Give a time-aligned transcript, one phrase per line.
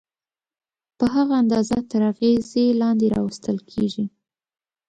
[0.97, 4.05] په هغه اندازه تر اغېزې لاندې راوستل کېږي.